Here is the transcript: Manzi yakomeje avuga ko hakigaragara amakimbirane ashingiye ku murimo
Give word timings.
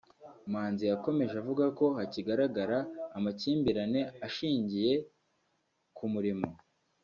Manzi 0.51 0.83
yakomeje 0.91 1.33
avuga 1.41 1.65
ko 1.77 1.85
hakigaragara 1.97 2.77
amakimbirane 3.17 4.01
ashingiye 4.25 4.93
ku 5.95 6.05
murimo 6.13 6.47